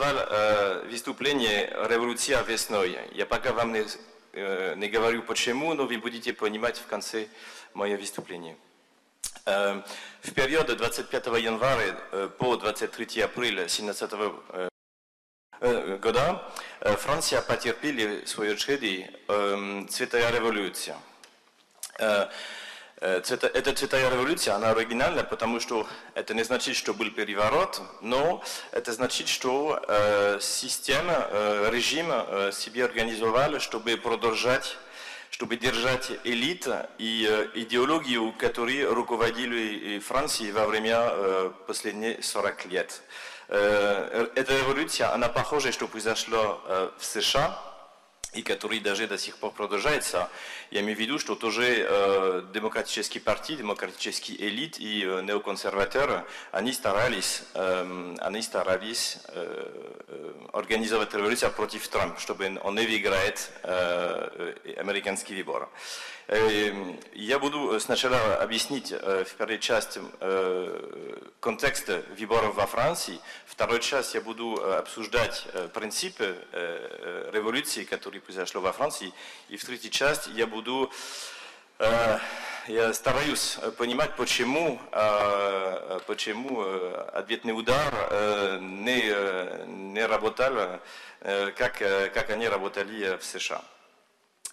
[0.00, 2.98] Назвал э, выступление «Революция весной».
[3.12, 3.84] Я пока вам не,
[4.32, 7.26] э, не говорю почему, но вы будете понимать в конце
[7.74, 8.56] мое выступление.
[9.44, 9.82] Э,
[10.22, 14.68] в период 25 января э, по 23 апреля 17 э,
[15.60, 20.96] э, года Франция потерпели свою очередь э, цветая революция.
[23.02, 27.80] Э, цвета, эта цветая революция, она оригинальна, потому что это не значит, что был переворот,
[28.02, 34.76] но это значит, что э, система, э, режим э, себе организовал, чтобы продолжать
[35.30, 36.66] чтобы держать элит
[36.98, 43.00] и э, идеологию, которые руководили Францией во время э, последних 40 лет.
[43.48, 47.58] Э, эта революция, она похожа, что произошло э, в США,
[48.32, 50.28] и который даже до сих пор продолжается.
[50.70, 56.72] Я имею в виду, что тоже э, демократические партии, демократические элит и э, неоконсерваторы, они
[56.72, 64.54] старались, э, они старались э, э организовать революцию против Трампа, чтобы он не выиграет э,
[64.78, 65.68] американский выбор.
[66.32, 73.80] Э, я буду сначала объяснить э, в первой части э, контекст выборов во Франции, второй
[73.80, 76.36] часть я буду обсуждать принципы
[77.32, 79.12] революции, которые произошло во Франции,
[79.48, 80.59] и в третьей части я буду
[82.68, 84.80] я стараюсь понимать, почему,
[86.06, 86.60] почему
[87.12, 90.80] ответный удар не, не работал,
[91.20, 93.62] как, как они работали в США.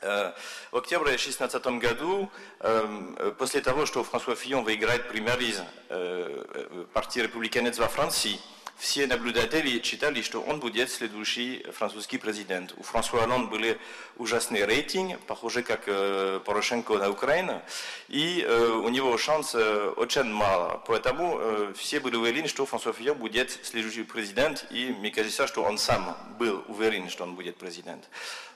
[0.01, 0.31] Э,
[0.71, 7.79] в октябре 2016 году, э, после того, что Франсуа Фион выиграет примериз э, партии республиканец
[7.79, 8.39] во Франции,
[8.77, 12.73] все наблюдатели считали, что он будет следующий французский президент.
[12.77, 13.79] У Франсуа Олланд были
[14.17, 17.61] ужасные рейтинги, похожие как э, Порошенко на Украину,
[18.07, 20.81] и э, у него шанс э, очень мало.
[20.85, 25.63] Поэтому э, все были уверены, что Франсуа Фион будет следующий президент, и мне кажется, что
[25.63, 28.03] он сам был уверен, что он будет президент.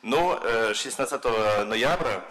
[0.04, 1.24] Но э, 16
[1.66, 2.26] ноября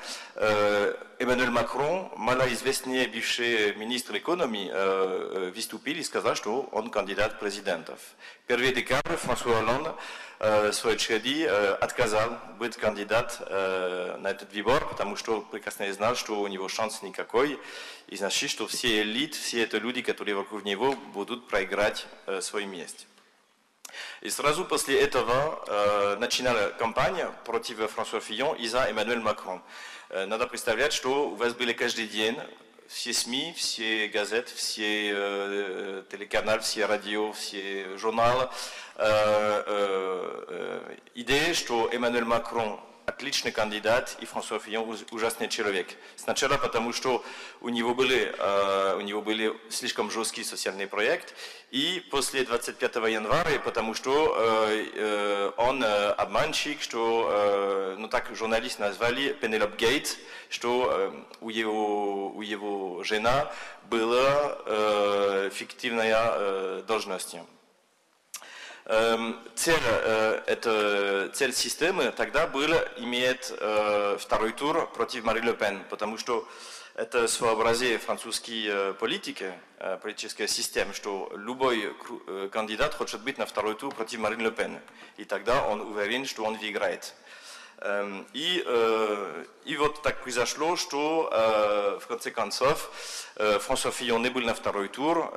[1.20, 7.79] Эммануэль Макрон, малоизвестный бывший министр экономии, э, выступил и сказал, что он кандидат президентов.
[8.48, 9.96] 1 декабря Франсуа Олланд
[10.38, 16.46] в своей очереди отказал быть кандидат на этот выбор, потому что прекрасно знал, что у
[16.46, 17.58] него шанс никакой,
[18.08, 22.06] и значит, что все элиты, все это люди, которые вокруг него, будут проиграть
[22.40, 23.04] свое место.
[24.20, 29.62] И сразу после этого э, начинала кампания против Франсуа Фион и за Эммануэль Макрон.
[30.10, 32.38] Э, надо представлять, что у вас были каждый день
[32.90, 38.48] все СМИ, все газеты, все э, телеканалы, все радио, все журналы.
[38.96, 42.80] Э, э, э, идея, что Эммануэль Макрон
[43.10, 45.88] отличный кандидат, и Франсуа Фион ужасный человек.
[46.16, 47.24] Сначала потому, что
[47.60, 51.34] у него были, э, у него были слишком жесткий социальный проект,
[51.70, 58.78] и после 25 января, потому что э, э, он обманщик, что, э, ну так журналист
[58.78, 60.18] назвали Пенелоп Гейт,
[60.48, 63.52] что у, его, у его жена
[63.88, 67.36] была фиктивная должность.
[68.92, 75.52] Эм, цель, э, это, цель системы тогда была иметь э, второй тур против Мари Ле
[75.52, 76.48] Пен, потому что
[76.96, 79.52] это своеобразие французской э, политики,
[80.02, 81.94] политическая система, что любой
[82.50, 84.80] кандидат хочет быть на второй тур против Марин Ле Пен,
[85.18, 87.14] и тогда он уверен, что он выиграет.
[87.82, 92.90] Эм, и, э, и вот так произошло, что э, в конце концов
[93.36, 95.32] э, Франсуа Фион не был на второй тур,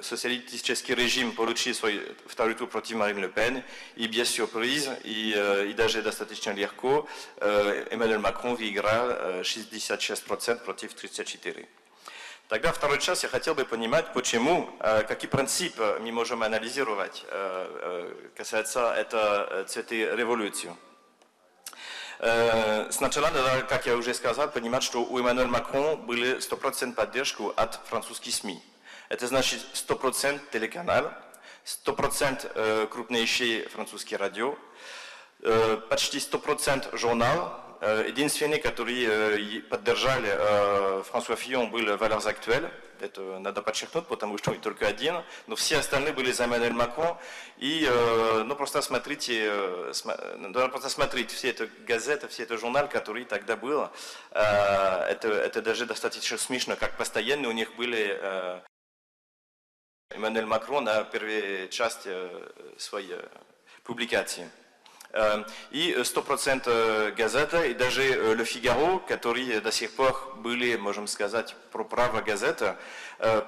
[0.00, 3.64] социалистический режим получил свой второй тур против Марин Ле Пен,
[3.96, 7.08] и без сюрприз, и, и даже достаточно легко,
[7.40, 11.66] Эммануэль Макрон выиграл 66% против 34%.
[12.48, 14.70] Тогда второй час я хотел бы понимать, почему,
[15.08, 17.24] какие принципы мы можем анализировать
[18.36, 20.72] касается этой цветы революции.
[22.18, 27.52] Э, сначала надо, как я уже сказал, понимать, что у Эммануэля Макрон были 100% поддержку
[27.56, 28.62] от французских СМИ.
[29.08, 31.12] Это значит 100% телеканал,
[31.64, 34.56] 100% э, крупнейшие французские радио,
[35.42, 37.65] э, почти 100% журнал.
[37.80, 42.70] Единственный, который поддержали Франсуа Фион, был «Valeurs actuelles»,
[43.00, 47.16] это надо подчеркнуть, потому что он только один, но все остальные были за Эммануэль Макрон,
[47.58, 49.92] и э, ну, просто смотрите, э,
[50.36, 53.88] надо просто смотреть все это газеты, все это журнал, который тогда был,
[54.30, 58.20] э, это, это даже достаточно смешно, как постоянно у них были
[60.10, 62.10] Эммануэль Макрон на первой части
[62.78, 63.20] своей
[63.82, 64.50] публикации.
[65.70, 71.84] И 100% газета, и даже Le Figaro, которые до сих пор были, можем сказать, про
[71.84, 72.76] право газета,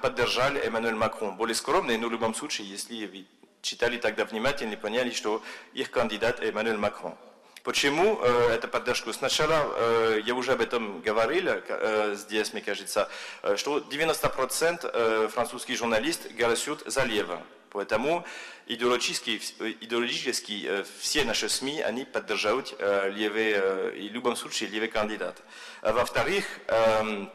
[0.01, 1.35] поддержали Эммануэль Макрон.
[1.35, 3.27] Более скромные, но в любом случае, если вы
[3.61, 7.15] читали тогда внимательно поняли, что их кандидат Эммануэль Макрон.
[7.63, 9.11] Почему э, это поддержку?
[9.11, 13.09] Сначала, э, я уже об этом говорил э, здесь, мне кажется,
[13.43, 17.41] э, что 90% э, французских журналистов голосуют за лево.
[17.71, 18.25] Поэтому
[18.67, 19.41] идеологически,
[19.81, 24.87] идеологически э, все наши СМИ, они поддерживают э, левый, э, и в любом случае левый
[24.87, 25.41] кандидат.
[25.81, 27.31] Во-вторых, эм,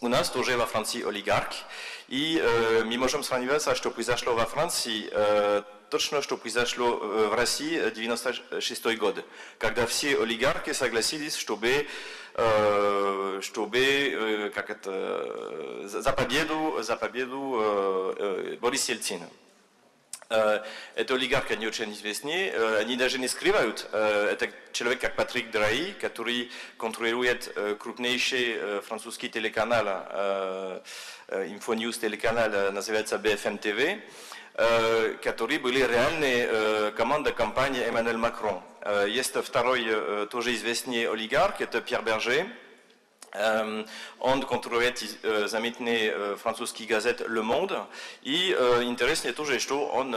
[0.00, 1.54] у нас тоже во Франции олигарх,
[2.08, 2.42] и
[2.86, 5.12] мы можем сравнивать, что произошло во Франции
[5.90, 9.24] точно, что произошло в России в 1996 год,
[9.58, 11.86] когда все олигархи согласились, чтобы,
[13.42, 18.16] чтобы как это, за победу, за победу
[18.88, 19.24] Ельцина.
[19.24, 19.49] Э,
[20.30, 23.88] это олигарх, они очень известны, э, они даже не скрывают.
[23.90, 30.82] Э, это человек, как Патрик Драи, который контролирует крупнейший французский телеканал,
[31.28, 38.62] Infonews телеканал, называется BFM TV, которые были реальные команда компании Эммануэль Макрон.
[39.08, 42.46] Есть второй тоже известный олигарх, это Пьер Бержер,
[43.32, 45.04] он контролирует
[45.48, 47.86] заметные французские газеты Le Monde.
[48.22, 48.50] И
[48.82, 50.10] интересно тоже, что он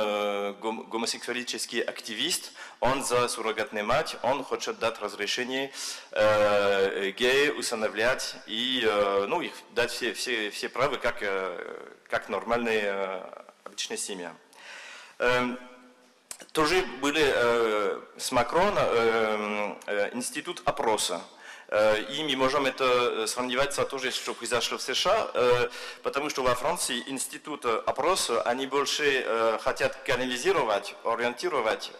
[0.89, 5.71] гомосексуалический активист, он за суррогатную мать, он хочет дать разрешение
[6.11, 8.81] геи усыновлять и
[9.27, 11.23] ну, их дать все, все, все права, как,
[12.09, 13.23] как нормальные
[13.63, 14.29] обычные семьи.
[16.51, 17.23] Тоже были
[18.19, 19.77] с Макрона
[20.13, 21.21] институт опроса.
[22.09, 25.69] И мы можем это сравнивать с тоже, что произошло в США,
[26.03, 31.91] потому что во Франции институт опроса, они больше хотят канализировать, ориентировать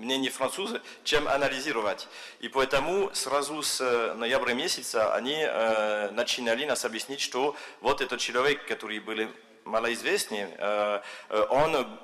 [0.00, 2.08] мнение француза, чем анализировать.
[2.40, 3.80] И поэтому сразу с
[4.16, 5.44] ноября месяца они
[6.12, 9.28] начинали нас объяснить, что вот этот человек, который был
[9.64, 10.46] малоизвестный,
[11.50, 12.00] он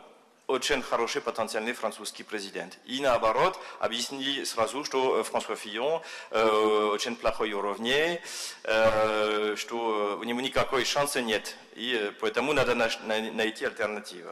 [0.46, 2.78] очень хороший потенциальный французский президент.
[2.84, 6.44] И наоборот, объяснили сразу, что Франсуа Фион э,
[6.93, 8.22] очень плохой уровне,
[8.62, 11.56] э, что у него никакой шанса нет.
[11.75, 14.31] И поэтому надо найти альтернативу.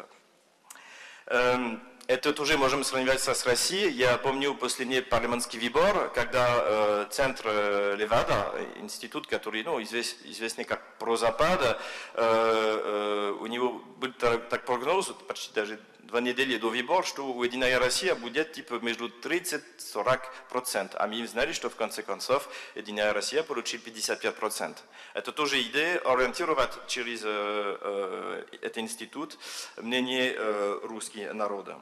[1.26, 3.90] Э, это тоже можем сравнивать с Россией.
[3.90, 10.64] Я помню последний парламентский выбор, когда э, центр э, Левада, институт, который ну, извест, известный
[10.64, 11.76] как Прозапад, э,
[12.14, 17.78] э, у него был так прогноз, почти даже два недели до выборов, что у Единая
[17.78, 20.96] Россия будет типа между 30-40%.
[20.96, 24.76] А мы знали, что в конце концов Единая Россия получит 55%.
[25.14, 29.38] Это тоже идея ориентировать через э, э, этот институт
[29.76, 31.80] мнение э, русского народа.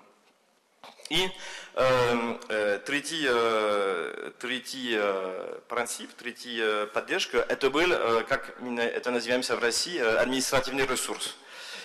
[1.08, 1.28] И
[1.74, 9.56] э, э, третий, э, третий э, принцип, третья поддержка, это был, э, как это называемся
[9.56, 11.36] в России, административный ресурс.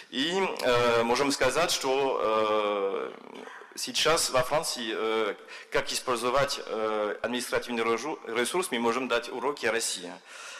[0.09, 3.12] И э, можем сказать, что э,
[3.75, 5.36] сейчас во Франции, э,
[5.69, 10.12] как использовать э, административный ресурс, мы можем дать уроки России.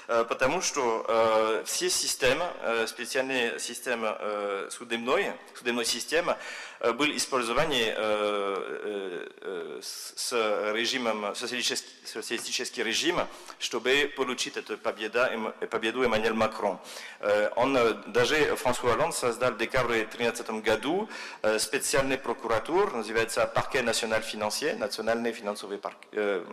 [0.08, 6.38] Э, потому что э, все системы, э, специальные системы э, судебной, судебной системы,
[6.80, 10.32] э, были использованы э, э, с
[10.74, 13.20] режимом, социалистический, социалистический режим,
[13.60, 16.80] чтобы получить эту победу, победу Эммануэль Макрон.
[17.20, 21.10] Э, он, даже Франсуа Оланд создал в декабре 2013 году
[21.42, 26.46] э, специальный прокуратур, называется Паркет национал финансиер, национальный финансовый парк, э,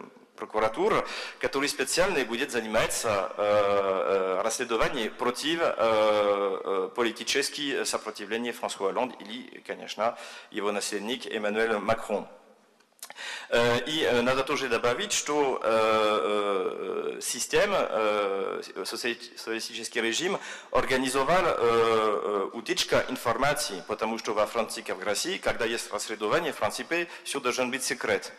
[0.45, 1.07] прокуратура,
[1.39, 3.43] который специально будет заниматься э,
[4.39, 10.17] э, расследованием против э, э, политического сопротивления Франсуа Оланд или, конечно,
[10.51, 12.27] его наследник Эммануэль Макрон.
[13.49, 15.61] Э, и надо тоже добавить, что
[17.23, 17.79] система,
[18.85, 20.39] социалистический режим
[20.73, 27.09] организовал утечка информации, потому что во Франции, как в России, когда есть расследование, в принципе,
[27.23, 28.33] все должен быть секрет.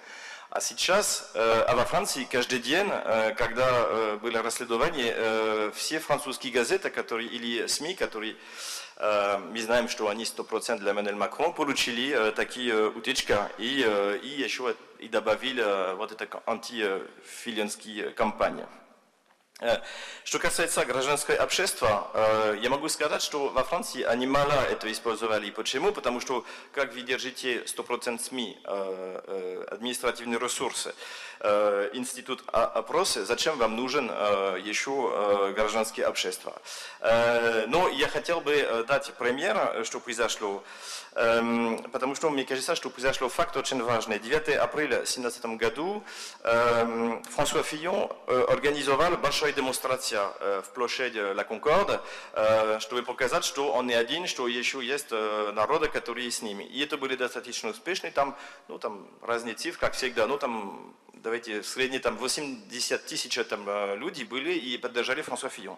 [0.50, 6.54] А сейчас, э, а во Франции каждый день, э, когда э, было расследование, все французские
[6.54, 8.36] газеты, которые, или СМИ, которые
[8.98, 13.82] мы знаем, что они 100% для Эммануэль Макрон, получили такие утечки и,
[14.24, 18.66] и еще и добавили вот эту антифилинские кампании.
[19.62, 19.78] Э,
[20.26, 25.50] что касается гражданского общества, э, я могу сказать, что во Франции они мало это использовали.
[25.50, 25.94] Почему?
[25.94, 26.44] Потому что,
[26.74, 30.94] как вы держите 100% СМИ, э, административные ресурсы,
[31.94, 36.54] институт опроса, зачем вам нужен еще гражданское общество?
[37.02, 40.64] Но я хотел бы дать пример, что произошло.
[41.16, 44.20] Эм, потому что мне кажется, что произошло факт очень важный.
[44.20, 46.04] 9 апреля 2017 году
[46.44, 52.02] эм, Франсуа Фион организовал большой большая демонстрация в площади Ла Конкорд,
[52.80, 56.64] чтобы показать, что он не один, что еще есть народы, которые с ними.
[56.64, 58.10] И это были достаточно успешны.
[58.10, 58.36] Там,
[58.68, 60.26] ну, там разные цифры, как всегда.
[60.26, 63.68] Ну, там, давайте, в среднем там 80 тысяч там,
[64.00, 65.78] людей были и поддержали Франсуа Фион.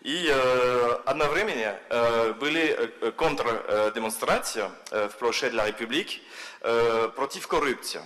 [0.00, 6.20] И э, одновременно э, были контрдемонстрации э, в площади Ла Республики
[6.62, 8.00] э, против коррупции.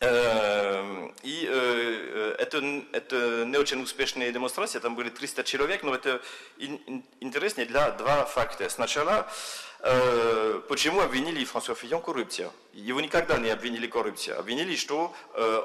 [0.00, 1.48] И
[2.38, 6.20] это, это не очень успешная демонстрация, там были 300 человек, но это
[7.20, 8.68] интереснее для два факта.
[8.68, 9.26] Сначала,
[10.68, 12.52] почему обвинили Франсуа Фион коррупцию?
[12.72, 14.38] Его никогда не обвинили коррупцию.
[14.38, 15.14] Обвинили, что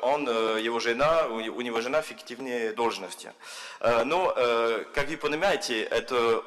[0.01, 0.25] он,
[0.59, 3.33] его жена, у него жена фиктивные должности.
[3.81, 4.33] Но,
[4.93, 6.43] как вы понимаете, это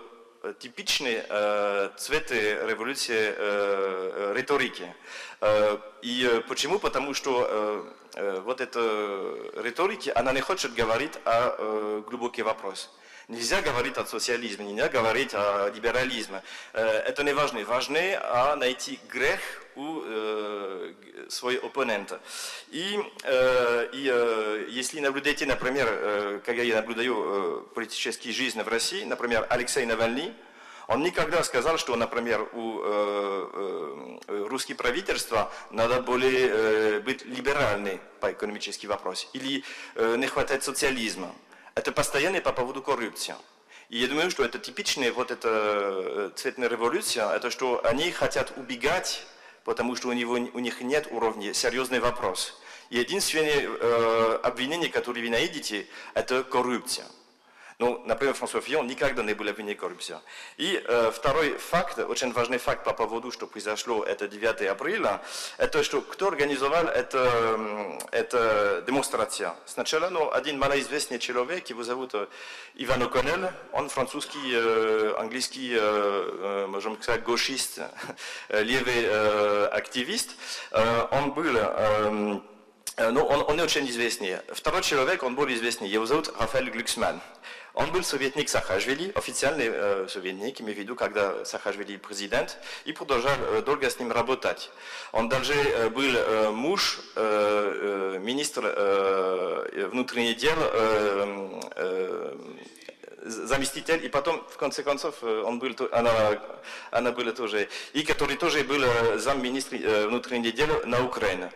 [0.59, 4.95] типичные э, цветы революции э, э, риторики.
[5.41, 6.79] Э, и почему?
[6.79, 8.81] Потому что э, э, вот эта
[9.63, 12.91] риторика, она не хочет говорить о э, глубокий вопрос.
[13.29, 16.43] Нельзя говорить о социализме, нельзя говорить о либерализме.
[16.73, 17.65] Э, это не важно.
[17.65, 19.41] Важно а найти грех
[19.76, 20.93] у э,
[21.29, 22.21] своего оппонента.
[22.71, 28.69] И, э, и э, если наблюдаете, например, э, когда я наблюдаю э, политическую жизнь в
[28.69, 30.33] России, например, Алексей Навальный,
[30.88, 38.00] он никогда сказал, что, например, у э, э, русского правительства надо более э, быть либеральным
[38.21, 39.64] по экономическим вопросам или
[39.95, 41.35] э, не хватает социализма.
[41.75, 43.35] Это постоянно по поводу коррупции.
[43.88, 48.52] И я думаю, что это типичная вот эта э, цветная революция, это что они хотят
[48.57, 49.26] убегать,
[49.64, 52.61] потому что у, него, у них нет уровня серьезный вопрос.
[52.90, 57.07] Единственное э, обвинение, которое вы найдете, это коррупция.
[57.79, 60.19] Ну, например, Франсуа Фион никогда не был обвинен в коррупции.
[60.57, 65.21] И э, второй факт, очень важный факт по поводу, что произошло это 9 апреля,
[65.59, 69.55] это что кто организовал это, это демонстрация.
[69.67, 72.26] Сначала ну, один малоизвестный человек, его зовут э,
[72.75, 77.88] Иван О'Коннелл, он французский, э, английский, э, э, можем сказать, гauchiste,
[78.49, 80.37] левый э, активист.
[80.71, 81.57] Э, он был...
[81.57, 82.41] Э,
[82.99, 84.38] ну, он, он очень известный.
[84.52, 87.21] Второй человек, он более известный, его зовут Рафаэль Глюксман.
[87.75, 93.33] Он был советник Саакашвили, официальный э, советник, имею в виду, когда Саакашвили президент, и продолжал
[93.41, 94.71] э, долго с ним работать.
[95.12, 102.37] Он даже э, был э, муж э, э, министра э, внутренних дел, э, э,
[103.25, 106.12] заместитель, и потом, в конце концов, э, он был, она,
[106.91, 111.50] она была тоже, и который тоже был э, замминистра внутренних дел на Украине.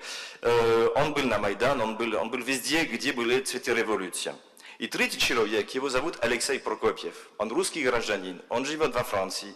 [0.95, 4.33] Он был на Майдан, он был, он был везде, где были цветы революции.
[4.79, 7.31] И третий человек, его зовут Алексей Прокопьев.
[7.39, 9.55] Он русский гражданин, он живет во Франции.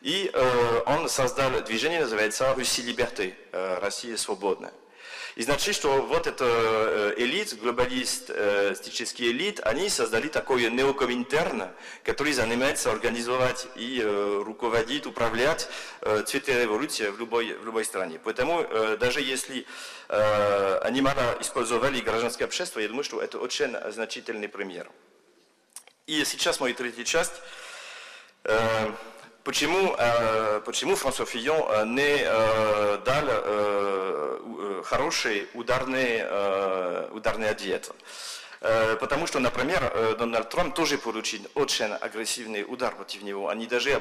[0.00, 4.72] И э, он создал движение, называется «Руси Либерты», э, «Россия свободная».
[5.34, 11.68] И значит, что вот эта э, элит, глобалистический элит, они создали такой неокоминтерн,
[12.04, 15.68] который занимается организовать и э, руководить, управлять
[16.02, 18.20] э, цветы революции в любой, в любой стране.
[18.22, 18.66] Поэтому
[18.98, 19.66] даже если
[20.08, 24.90] они мало использовали гражданское общество, я думаю, что это очень значительный пример.
[26.06, 27.32] И сейчас моя третья часть.
[29.44, 29.96] Почему,
[30.66, 32.18] почему Франсуа Фион не
[33.04, 33.24] дал
[34.84, 36.22] хороший ударный,
[37.10, 37.90] ударный ответ?
[38.60, 43.48] Потому что, например, Дональд Трамп тоже получил очень агрессивный удар против него.
[43.48, 44.00] Они даже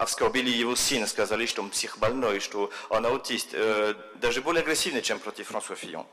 [0.00, 3.54] оскорбили его сына, сказали, что он психбольной, что он аутист.
[4.14, 6.06] Даже более агрессивный, чем против Франсуа Фион.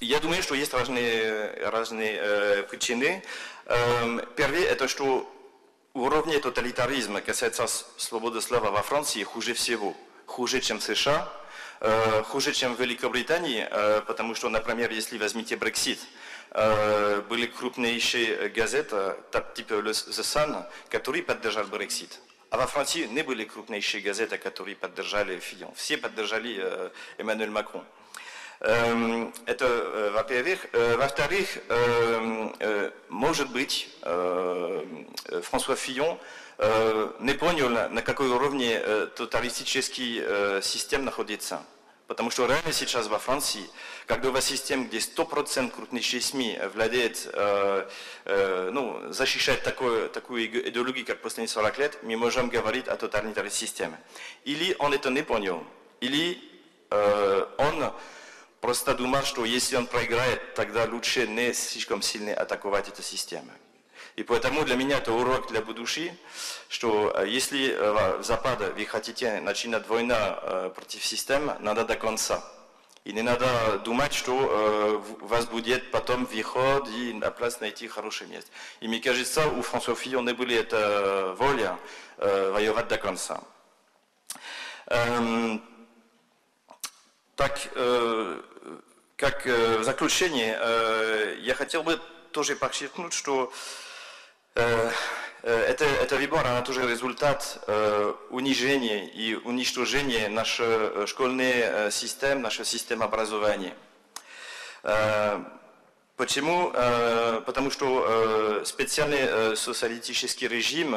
[0.00, 3.22] Я думаю, что есть разные, разные причины.
[4.36, 5.26] Первое, это что
[5.94, 9.94] уровне тоталитаризма касается свободы слова во Франции хуже всего.
[10.26, 11.26] Хуже, чем США,
[11.80, 15.98] э, хуже, чем в Великобритании, э, потому что, например, если возьмите Brexit,
[16.50, 19.16] э, были крупнейшие газеты,
[19.54, 22.18] типа The Sun, которые поддержали Brexit.
[22.50, 25.74] А во Франции не были крупнейшие газеты, которые поддержали Фион.
[25.74, 27.84] Все поддержали Эммануэль Макрон.
[28.60, 30.66] Это, во-первых.
[30.72, 31.58] Во-вторых,
[33.08, 36.18] может быть, Франсуа Фион
[37.20, 38.80] не понял, на какой уровне
[39.14, 41.60] тоталистический систем находится.
[42.08, 43.64] Потому что реально сейчас во Франции,
[44.06, 47.86] когда у вас система, где 100% крупнейшие СМИ владеет, э,
[48.24, 53.50] э, ну, защищает такую, такую идеологию, как последние 40 лет, мы можем говорить о тоталитарной
[53.50, 54.00] системе.
[54.44, 55.62] Или он это не понял,
[56.00, 56.38] или
[56.90, 57.92] э, он
[58.60, 63.50] Просто думал, что если он проиграет, тогда лучше не слишком сильно атаковать эту систему.
[64.16, 66.12] И поэтому для меня это урок для будущего,
[66.68, 67.76] что если
[68.18, 70.16] в Западе вы хотите начинать войну
[70.74, 72.42] против системы, надо до конца.
[73.08, 77.88] И не надо думать, что э, у вас будет потом выход и на place найти
[77.88, 78.50] хорошее место.
[78.80, 81.78] И мне кажется, у Франсуа не были это воля
[82.18, 83.40] э, воевать до конца.
[84.88, 85.62] Эм,
[87.34, 88.42] так, э,
[89.18, 93.52] как э, в заключение, э, я хотел бы тоже подчеркнуть, что
[94.54, 94.90] э,
[95.42, 103.04] это, это выбор, она тоже результат э, унижения и уничтожения нашей школьной системы, нашей системы
[103.04, 103.74] образования.
[106.18, 106.72] Почему?
[106.74, 110.94] Э, потому что э, специальный э, социалистический режим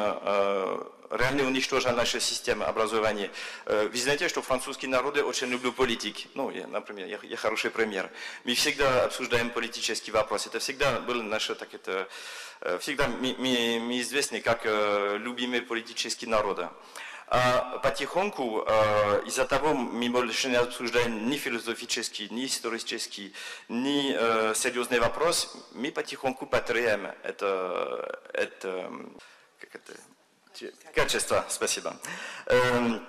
[1.10, 3.30] реально уничтожил нашу систему образования.
[3.66, 6.26] Вы знаете, что французские народы очень любят политики.
[6.34, 8.10] Ну, я, например, я, я хороший пример.
[8.44, 10.48] Мы всегда обсуждаем политические вопросы.
[10.48, 12.08] Это всегда было наше, так это,
[12.80, 16.68] всегда мы, мы, мы известны как любимые политические народы.
[17.34, 23.32] А потихоньку, э, из-за того, мы больше не обсуждаем ни философический, ни исторический,
[23.70, 28.92] ни э, серьезный вопрос, мы потихоньку потеряем это, это,
[29.58, 29.94] как это
[30.94, 31.96] Качество, спасибо.
[32.44, 33.02] Эм,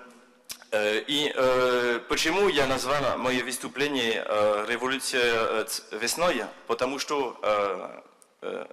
[0.72, 6.46] э, и э, почему я назвал мое выступление э, «Революция весной»?
[6.68, 7.38] Потому что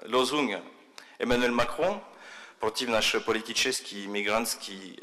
[0.06, 0.60] лозунг
[1.18, 2.00] Эммануэль Макрон
[2.60, 4.98] против наших политических, мигрантских,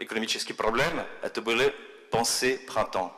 [0.00, 1.72] экономических проблем, это были
[2.10, 3.12] «Pensez printemps»,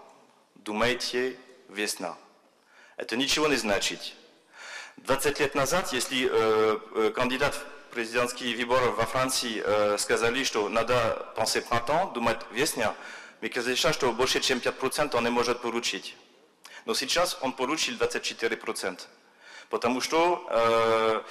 [0.56, 1.36] «Думайте
[1.68, 2.16] весна».
[2.96, 4.14] Это ничего не значит.
[4.96, 6.28] 20 лет назад, если
[7.12, 7.54] кандидат
[7.90, 12.94] президентские выборы во Франции э, сказали, что надо penser printemps, думать весня,
[13.40, 16.16] мне кажется, что больше, чем 5% он не может получить.
[16.84, 19.00] Но сейчас он получил 24%.
[19.70, 21.22] Потому что, э,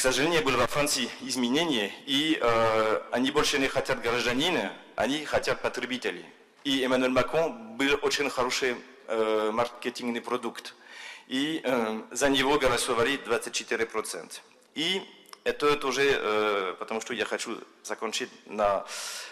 [0.00, 5.60] к сожалению, было во Франции изменение, и э, они больше не хотят гражданина, они хотят
[5.60, 6.24] потребителей.
[6.64, 8.76] И Эммануэль Макрон был очень хороший
[9.08, 10.74] э, маркетинговый продукт.
[11.28, 14.40] И э, за него голосовали 24%.
[14.74, 15.02] И
[15.44, 18.86] это, уже, э, потому что я хочу закончить на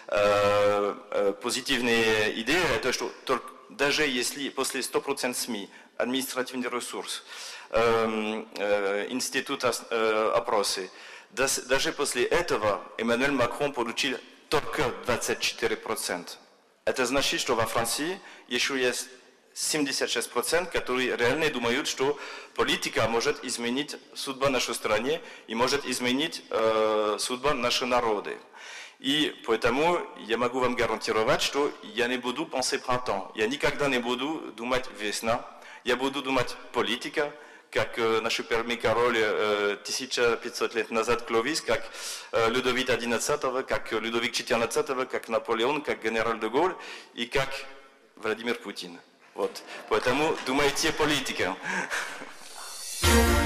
[0.08, 7.24] э, э, позитивные идеи, это что только, даже если после 100% СМИ, административный ресурс,
[7.70, 10.90] э, э, институт э, опросы,
[11.30, 14.16] даже после этого Эммануэль Макрон получил
[14.48, 16.36] только 24%.
[16.84, 19.08] Это значит, что во Франции еще есть
[19.54, 22.18] 76%, которые реально думают, что
[22.54, 28.34] политика может изменить судьбу нашей страны и может изменить э, судьбу наших народов.
[28.98, 33.98] И поэтому я могу вам гарантировать, что я не буду penser printemps, я никогда не
[33.98, 35.44] буду думать весна,
[35.84, 37.32] я буду думать политика,
[37.70, 41.88] как э, наш первый король э, 1500 лет назад Кловис, как
[42.32, 46.74] э, Людовик XI, как Людовик XIV, как Наполеон, как генерал де Голь
[47.14, 47.48] и как
[48.16, 48.98] Владимир Путин.
[49.34, 49.62] Вот.
[49.88, 51.56] Поэтому думайте политикам.